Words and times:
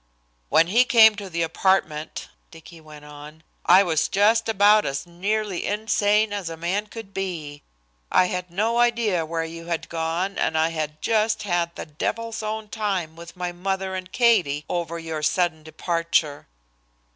"When 0.49 0.65
he 0.65 0.83
came 0.83 1.13
to 1.17 1.29
the 1.29 1.43
apartment," 1.43 2.27
Dicky 2.49 2.81
went 2.81 3.05
on, 3.05 3.43
"I 3.67 3.83
was 3.83 4.07
just 4.07 4.49
about 4.49 4.83
as 4.83 5.05
nearly 5.05 5.67
insane 5.67 6.33
as 6.33 6.49
a 6.49 6.57
man 6.57 6.87
could 6.87 7.13
be. 7.13 7.61
I 8.11 8.25
had 8.25 8.49
no 8.49 8.79
idea 8.79 9.27
where 9.27 9.43
you 9.43 9.67
had 9.67 9.89
gone 9.89 10.39
and 10.39 10.57
I 10.57 10.69
had 10.69 11.03
just 11.03 11.43
had 11.43 11.75
the 11.75 11.85
devil's 11.85 12.41
own 12.41 12.69
time 12.69 13.15
with 13.15 13.37
my 13.37 13.51
mother 13.51 13.93
and 13.93 14.11
Katie 14.11 14.65
over 14.67 14.97
your 14.97 15.21
sudden 15.21 15.61
departure." 15.61 16.47